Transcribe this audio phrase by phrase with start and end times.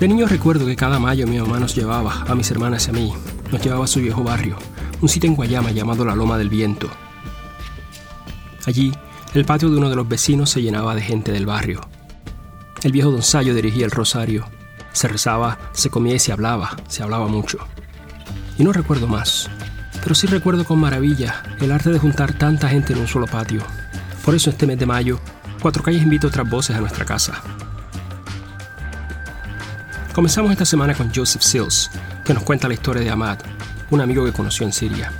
[0.00, 2.92] De niño recuerdo que cada mayo mi mamá nos llevaba, a mis hermanas y a
[2.92, 3.12] mí,
[3.50, 4.56] nos llevaba a su viejo barrio,
[5.00, 6.88] un sitio en Guayama llamado la Loma del Viento.
[8.64, 8.92] Allí,
[9.34, 11.80] el patio de uno de los vecinos se llenaba de gente del barrio.
[12.84, 14.46] El viejo don Sayo dirigía el rosario.
[14.92, 17.58] Se rezaba, se comía y se hablaba, se hablaba mucho.
[18.56, 19.50] Y no recuerdo más,
[20.00, 23.62] pero sí recuerdo con maravilla el arte de juntar tanta gente en un solo patio.
[24.24, 25.18] Por eso este mes de mayo,
[25.60, 27.42] Cuatro Calles invita otras voces a nuestra casa.
[30.18, 31.92] Comenzamos esta semana con Joseph Sills,
[32.24, 33.38] que nos cuenta la historia de Ahmad,
[33.92, 35.12] un amigo que conoció en Siria.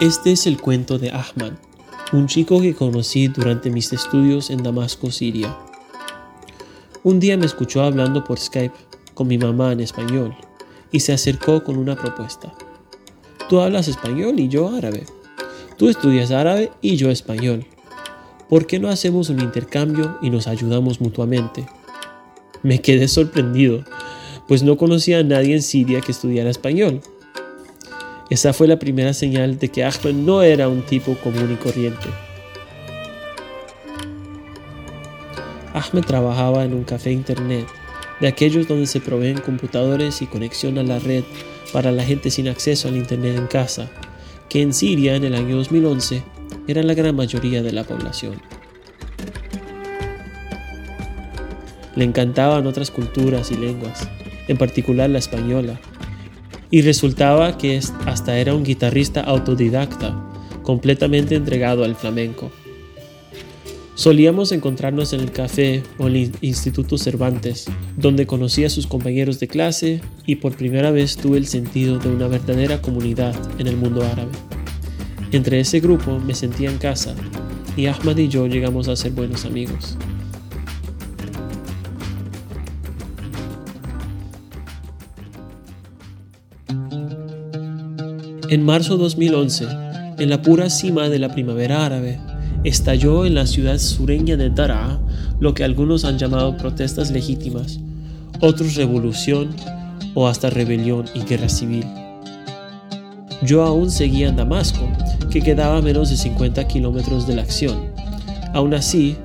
[0.00, 1.52] Este es el cuento de Ahmad,
[2.10, 5.56] un chico que conocí durante mis estudios en Damasco, Siria.
[7.04, 8.87] Un día me escuchó hablando por Skype
[9.18, 10.32] con mi mamá en español
[10.92, 12.54] y se acercó con una propuesta.
[13.48, 15.06] Tú hablas español y yo árabe.
[15.76, 17.66] Tú estudias árabe y yo español.
[18.48, 21.66] ¿Por qué no hacemos un intercambio y nos ayudamos mutuamente?
[22.62, 23.82] Me quedé sorprendido,
[24.46, 27.00] pues no conocía a nadie en Siria que estudiara español.
[28.30, 32.08] Esa fue la primera señal de que Ahmed no era un tipo común y corriente.
[35.74, 37.66] Ahmed trabajaba en un café internet
[38.20, 41.24] de aquellos donde se proveen computadores y conexión a la red
[41.72, 43.90] para la gente sin acceso al Internet en casa,
[44.48, 46.22] que en Siria en el año 2011
[46.66, 48.40] era la gran mayoría de la población.
[51.94, 54.08] Le encantaban otras culturas y lenguas,
[54.46, 55.80] en particular la española,
[56.70, 60.14] y resultaba que hasta era un guitarrista autodidacta,
[60.62, 62.50] completamente entregado al flamenco.
[63.98, 69.48] Solíamos encontrarnos en el café o el Instituto Cervantes, donde conocí a sus compañeros de
[69.48, 74.04] clase y por primera vez tuve el sentido de una verdadera comunidad en el mundo
[74.04, 74.30] árabe.
[75.32, 77.12] Entre ese grupo me sentía en casa
[77.76, 79.96] y Ahmad y yo llegamos a ser buenos amigos.
[88.48, 89.66] En marzo 2011,
[90.18, 92.20] en la pura cima de la primavera árabe,
[92.64, 95.00] estalló en la ciudad sureña de Daraa
[95.40, 97.78] lo que algunos han llamado protestas legítimas,
[98.40, 99.50] otros revolución
[100.14, 101.84] o hasta rebelión y guerra civil.
[103.42, 104.88] Yo aún seguía en Damasco,
[105.30, 107.78] que quedaba a menos de 50 kilómetros de la acción.
[108.52, 109.16] Aún así,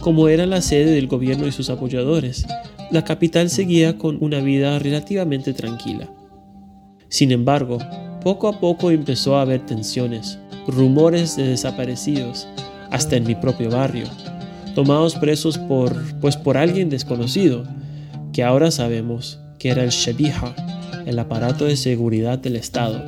[0.00, 2.46] como era la sede del gobierno y sus apoyadores,
[2.90, 6.08] la capital seguía con una vida relativamente tranquila.
[7.08, 7.78] Sin embargo,
[8.22, 12.48] poco a poco empezó a haber tensiones, rumores de desaparecidos,
[12.90, 14.06] hasta en mi propio barrio,
[14.74, 17.64] tomados presos por, pues por alguien desconocido,
[18.32, 20.54] que ahora sabemos que era el Shabiha,
[21.06, 23.04] el aparato de seguridad del Estado,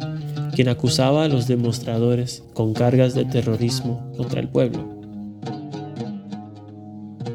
[0.54, 5.00] quien acusaba a los demostradores con cargas de terrorismo contra el pueblo.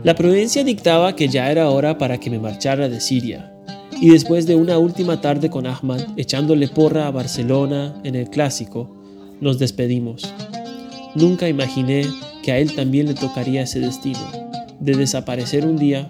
[0.04, 3.54] La providencia dictaba que ya era hora para que me marchara de Siria,
[4.00, 8.96] y después de una última tarde con Ahmad echándole porra a Barcelona en el clásico,
[9.42, 10.32] nos despedimos.
[11.16, 12.06] Nunca imaginé
[12.48, 14.22] que a él también le tocaría ese destino,
[14.80, 16.08] de desaparecer un día,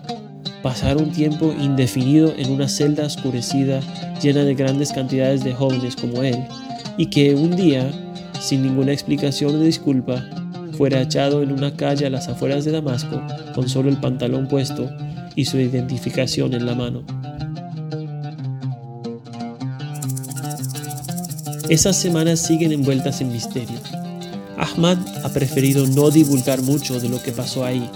[0.61, 3.79] pasar un tiempo indefinido en una celda oscurecida
[4.21, 6.37] llena de grandes cantidades de jóvenes como él,
[6.95, 7.89] y que un día,
[8.39, 10.23] sin ninguna explicación o disculpa,
[10.73, 13.19] fuera echado en una calle a las afueras de Damasco
[13.55, 14.91] con solo el pantalón puesto
[15.35, 17.01] y su identificación en la mano.
[21.67, 23.79] Esas semanas siguen envueltas en misterio.
[24.57, 27.89] Ahmad ha preferido no divulgar mucho de lo que pasó ahí,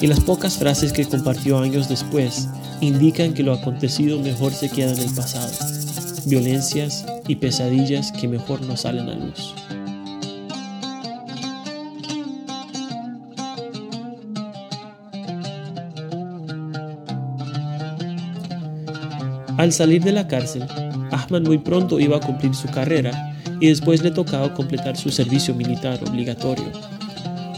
[0.00, 2.48] y las pocas frases que compartió años después
[2.80, 5.52] indican que lo acontecido mejor se queda en el pasado,
[6.26, 9.54] violencias y pesadillas que mejor no salen a luz.
[19.56, 20.66] Al salir de la cárcel,
[21.12, 23.33] Ahmad muy pronto iba a cumplir su carrera
[23.64, 26.70] y después le tocaba completar su servicio militar obligatorio.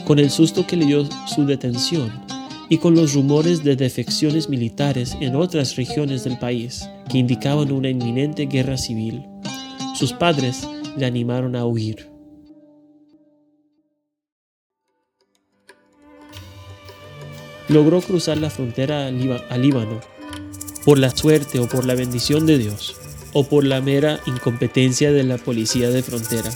[0.05, 2.13] Con el susto que le dio su detención
[2.69, 7.89] y con los rumores de defecciones militares en otras regiones del país que indicaban una
[7.89, 9.25] inminente guerra civil,
[9.97, 12.09] sus padres le animaron a huir.
[17.69, 20.01] Logró cruzar la frontera al Líbano,
[20.85, 22.95] por la suerte o por la bendición de Dios
[23.39, 26.51] o por la mera incompetencia de la policía de frontera.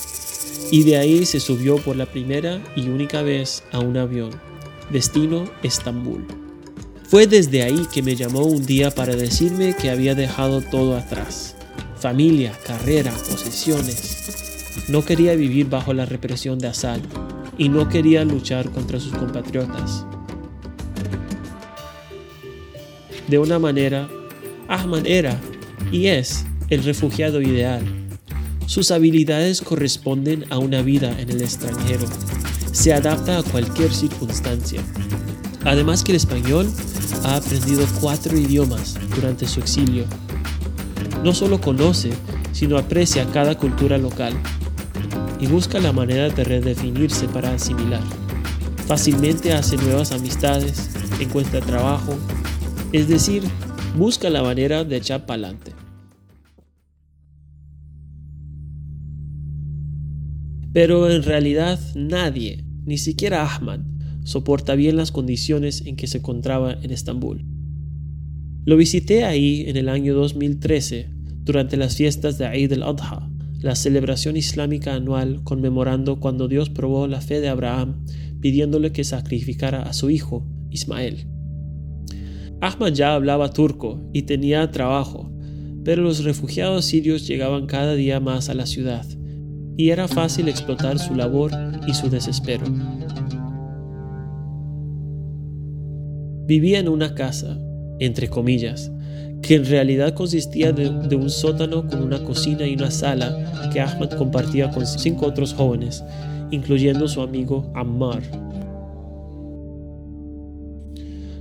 [0.70, 4.30] Y de ahí se subió por la primera y única vez a un avión.
[4.88, 6.24] Destino Estambul.
[7.06, 11.54] Fue desde ahí que me llamó un día para decirme que había dejado todo atrás.
[11.98, 14.86] Familia, carrera, posesiones.
[14.88, 17.00] No quería vivir bajo la represión de Assad
[17.58, 20.06] y no quería luchar contra sus compatriotas.
[23.28, 24.08] De una manera,
[24.66, 25.38] Ahmad era
[25.92, 27.82] y es el refugiado ideal.
[28.66, 32.06] Sus habilidades corresponden a una vida en el extranjero.
[32.72, 34.80] Se adapta a cualquier circunstancia.
[35.64, 36.70] Además que el español
[37.24, 40.04] ha aprendido cuatro idiomas durante su exilio.
[41.24, 42.10] No solo conoce,
[42.52, 44.32] sino aprecia cada cultura local
[45.40, 48.02] y busca la manera de redefinirse para asimilar.
[48.86, 52.16] Fácilmente hace nuevas amistades, encuentra trabajo,
[52.92, 53.42] es decir,
[53.96, 55.79] busca la manera de echar para adelante.
[60.72, 63.80] Pero en realidad nadie, ni siquiera Ahmad,
[64.22, 67.44] soporta bien las condiciones en que se encontraba en Estambul.
[68.64, 71.08] Lo visité ahí en el año 2013,
[71.42, 73.28] durante las fiestas de Eid al-Adha,
[73.60, 78.04] la celebración islámica anual conmemorando cuando Dios probó la fe de Abraham,
[78.40, 81.26] pidiéndole que sacrificara a su hijo, Ismael.
[82.60, 85.32] Ahmad ya hablaba turco y tenía trabajo,
[85.82, 89.06] pero los refugiados sirios llegaban cada día más a la ciudad
[89.80, 91.52] y era fácil explotar su labor
[91.86, 92.66] y su desespero.
[96.46, 97.58] Vivía en una casa,
[97.98, 98.92] entre comillas,
[99.40, 104.10] que en realidad consistía de, un sótano con una cocina y una sala que Ahmad
[104.10, 106.04] compartía con cinco otros jóvenes,
[106.50, 108.20] incluyendo su amigo Ammar.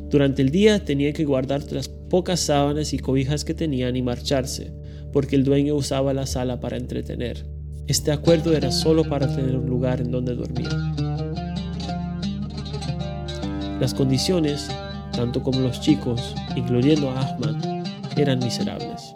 [0.10, 4.72] Durante el día tenía que guardar las pocas sábanas y cobijas que tenían y marcharse,
[5.12, 7.59] porque el dueño usaba la sala para entretener.
[7.90, 10.70] Este acuerdo era solo para tener un lugar en donde dormir.
[13.80, 14.70] Las condiciones,
[15.12, 17.56] tanto como los chicos, incluyendo a Ahmad,
[18.16, 19.12] eran miserables.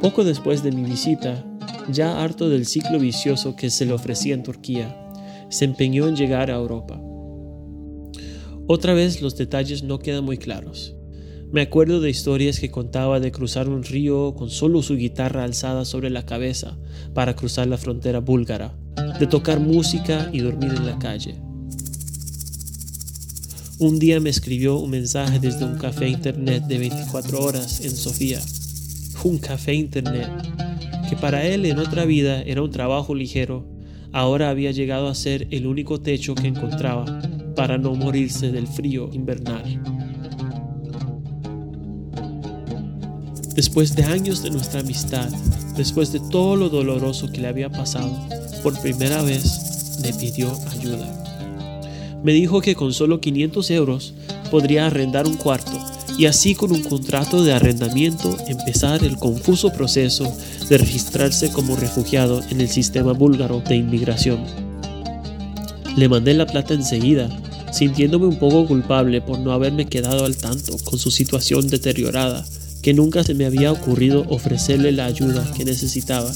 [0.00, 1.44] Poco después de mi visita,
[1.90, 4.96] ya harto del ciclo vicioso que se le ofrecía en Turquía,
[5.50, 6.98] se empeñó en llegar a Europa.
[8.66, 10.96] Otra vez los detalles no quedan muy claros.
[11.54, 15.84] Me acuerdo de historias que contaba de cruzar un río con solo su guitarra alzada
[15.84, 16.76] sobre la cabeza
[17.14, 18.76] para cruzar la frontera búlgara,
[19.20, 21.36] de tocar música y dormir en la calle.
[23.78, 28.40] Un día me escribió un mensaje desde un café internet de 24 horas en Sofía.
[29.22, 30.28] Un café internet
[31.08, 33.64] que para él en otra vida era un trabajo ligero,
[34.10, 37.04] ahora había llegado a ser el único techo que encontraba
[37.54, 39.93] para no morirse del frío invernal.
[43.54, 45.28] Después de años de nuestra amistad,
[45.76, 48.10] después de todo lo doloroso que le había pasado,
[48.64, 51.06] por primera vez me pidió ayuda.
[52.24, 54.14] Me dijo que con solo 500 euros
[54.50, 55.70] podría arrendar un cuarto
[56.18, 60.36] y así con un contrato de arrendamiento empezar el confuso proceso
[60.68, 64.40] de registrarse como refugiado en el sistema búlgaro de inmigración.
[65.96, 67.28] Le mandé la plata enseguida,
[67.72, 72.44] sintiéndome un poco culpable por no haberme quedado al tanto con su situación deteriorada
[72.84, 76.30] que nunca se me había ocurrido ofrecerle la ayuda que necesitaba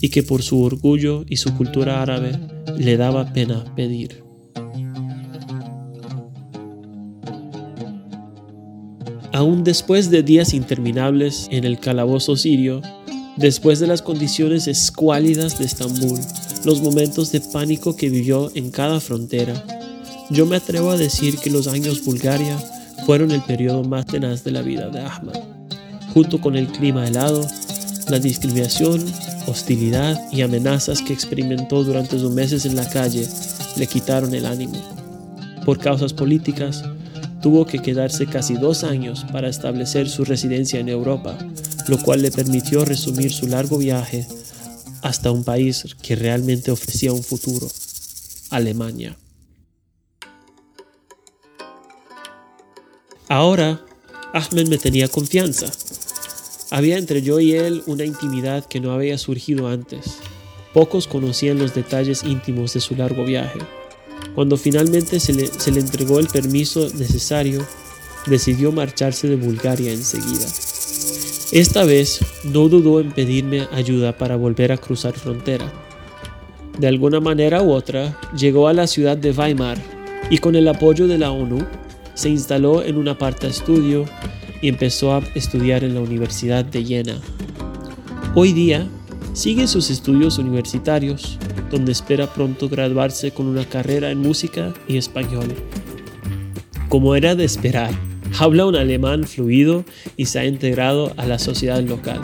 [0.00, 2.38] y que por su orgullo y su cultura árabe
[2.78, 4.22] le daba pena pedir.
[9.32, 12.80] Aún después de días interminables en el calabozo sirio,
[13.36, 16.20] después de las condiciones escuálidas de Estambul,
[16.64, 19.60] los momentos de pánico que vivió en cada frontera,
[20.30, 22.56] yo me atrevo a decir que los años Bulgaria
[23.04, 25.53] fueron el periodo más tenaz de la vida de Ahmad
[26.14, 27.44] junto con el clima helado,
[28.08, 29.04] la discriminación,
[29.48, 33.28] hostilidad y amenazas que experimentó durante sus meses en la calle
[33.76, 34.80] le quitaron el ánimo.
[35.64, 36.84] Por causas políticas,
[37.42, 41.36] tuvo que quedarse casi dos años para establecer su residencia en Europa,
[41.88, 44.24] lo cual le permitió resumir su largo viaje
[45.02, 47.68] hasta un país que realmente ofrecía un futuro,
[48.50, 49.16] Alemania.
[53.28, 53.84] Ahora,
[54.32, 55.66] Ahmed me tenía confianza
[56.74, 60.18] había entre yo y él una intimidad que no había surgido antes.
[60.72, 63.60] Pocos conocían los detalles íntimos de su largo viaje.
[64.34, 67.64] Cuando finalmente se le, entregó el permiso necesario,
[68.26, 70.46] decidió marcharse de Bulgaria enseguida.
[71.52, 75.72] Esta vez no dudó en pedirme ayuda para volver a cruzar frontera.
[76.76, 79.78] De alguna manera u otra, llegó a la ciudad de Weimar
[80.28, 81.64] y con el apoyo de la ONU
[82.14, 84.06] se instaló en un aparta estudio
[84.64, 87.20] y empezó a estudiar en la Universidad de Jena.
[88.34, 88.88] Hoy día
[89.34, 91.38] sigue sus estudios universitarios,
[91.70, 95.48] donde espera pronto graduarse con una carrera en música y español.
[96.88, 97.90] Como era de esperar,
[98.38, 99.84] habla un alemán fluido
[100.16, 102.22] y se ha integrado a la sociedad local.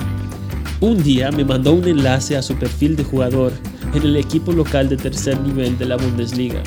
[0.81, 3.53] Un día me mandó un enlace a su perfil de jugador
[3.93, 6.63] en el equipo local de tercer nivel de la Bundesliga.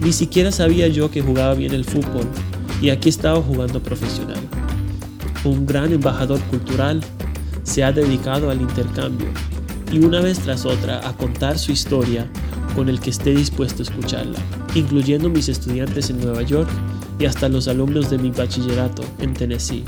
[0.00, 2.28] Ni siquiera sabía yo que jugaba bien el fútbol
[2.80, 4.59] y aquí estaba jugando profesional.
[5.44, 7.00] Un gran embajador cultural
[7.62, 9.28] se ha dedicado al intercambio
[9.90, 12.30] y una vez tras otra a contar su historia
[12.74, 14.38] con el que esté dispuesto a escucharla,
[14.74, 16.68] incluyendo mis estudiantes en Nueva York
[17.18, 19.84] y hasta los alumnos de mi bachillerato en Tennessee.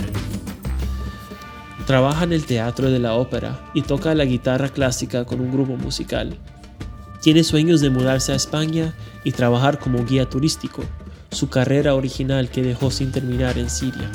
[1.86, 5.76] Trabaja en el teatro de la ópera y toca la guitarra clásica con un grupo
[5.76, 6.38] musical.
[7.20, 10.82] Tiene sueños de mudarse a España y trabajar como guía turístico,
[11.30, 14.10] su carrera original que dejó sin terminar en Siria.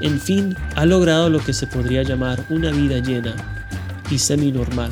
[0.00, 3.34] En fin, ha logrado lo que se podría llamar una vida llena
[4.10, 4.90] y semi-normal.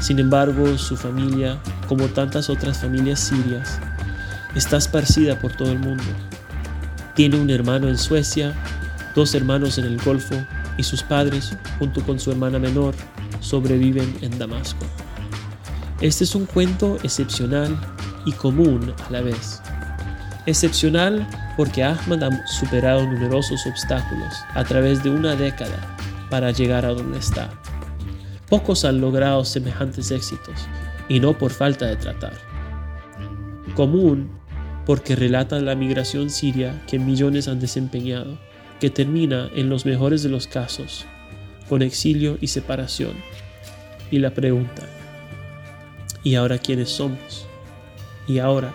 [0.00, 3.78] Sin embargo, su familia, como tantas otras familias sirias,
[4.54, 6.04] está esparcida por todo el mundo.
[7.14, 8.54] Tiene un hermano en Suecia,
[9.14, 10.36] dos hermanos en el Golfo
[10.78, 12.94] y sus padres, junto con su hermana menor,
[13.40, 14.86] sobreviven en Damasco.
[16.00, 17.76] Este es un cuento excepcional
[18.24, 19.60] y común a la vez.
[20.46, 21.26] Excepcional
[21.60, 25.94] porque Ahmad ha superado numerosos obstáculos a través de una década
[26.30, 27.50] para llegar a donde está.
[28.48, 30.66] Pocos han logrado semejantes éxitos
[31.06, 32.32] y no por falta de tratar.
[33.76, 34.30] Común
[34.86, 38.38] porque relata la migración siria que millones han desempeñado
[38.80, 41.04] que termina en los mejores de los casos,
[41.68, 43.12] con exilio y separación.
[44.10, 44.88] Y la pregunta,
[46.24, 47.46] ¿y ahora quiénes somos?
[48.26, 48.72] ¿Y ahora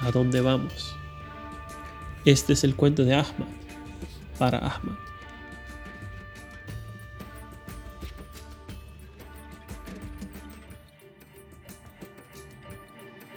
[0.00, 0.94] a dónde vamos?
[2.24, 3.48] Este es el cuento de Ahmad,
[4.38, 4.96] para Ahmad.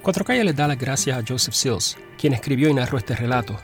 [0.02, 3.58] Cuatro Calles les da las gracias a Joseph Sills, quien escribió y narró este relato,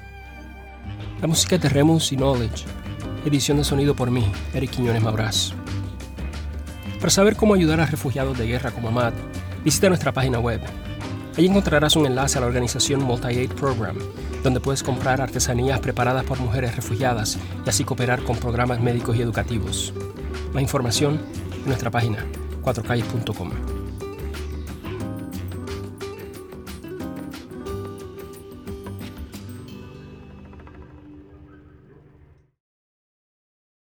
[1.22, 2.64] la música es de Remus y Knowledge.
[3.26, 5.54] Edición de sonido por mí, Eric Quiñones Maurás.
[6.98, 9.12] Para saber cómo ayudar a refugiados de guerra como Amad,
[9.66, 10.62] visita nuestra página web.
[11.40, 13.96] Allí encontrarás un enlace a la organización Multi-Aid Program,
[14.44, 19.22] donde puedes comprar artesanías preparadas por mujeres refugiadas y así cooperar con programas médicos y
[19.22, 19.94] educativos.
[20.52, 21.22] Más información
[21.54, 22.26] en nuestra página
[22.62, 23.79] 4calles.com.